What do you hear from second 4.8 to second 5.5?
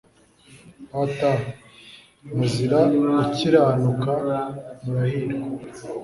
murahirwa